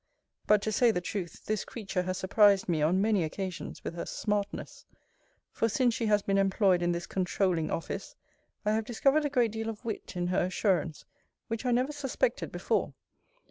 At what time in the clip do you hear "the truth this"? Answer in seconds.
0.89-1.63